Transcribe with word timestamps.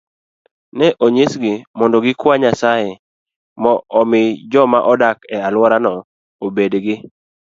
Ne 0.77 0.87
onyisgi 1.05 1.53
ni 1.57 1.63
mondo 1.77 1.97
gikwa 2.05 2.33
Nyasaye 2.41 2.91
omi 3.99 4.21
joma 4.51 4.79
odak 4.91 5.17
e 5.35 5.35
alworano 5.47 5.93
obed 6.45 6.73
gi 6.85 6.95